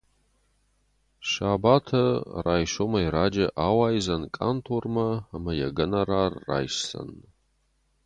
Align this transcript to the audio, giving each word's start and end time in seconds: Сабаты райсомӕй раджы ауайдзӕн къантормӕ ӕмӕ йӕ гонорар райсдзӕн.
Сабаты 1.31 2.01
райсомӕй 2.45 3.07
раджы 3.15 3.47
ауайдзӕн 3.67 4.23
къантормӕ 4.35 5.09
ӕмӕ 5.35 5.51
йӕ 5.59 5.69
гонорар 5.77 6.31
райсдзӕн. 6.47 7.09